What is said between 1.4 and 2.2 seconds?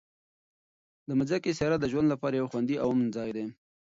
سیاره د ژوند